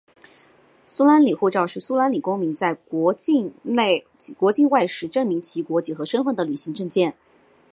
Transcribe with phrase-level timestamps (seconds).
[0.87, 3.53] 苏里南护照是苏里南公民在国境
[4.71, 7.15] 外时证明其国籍和身份的旅行证件。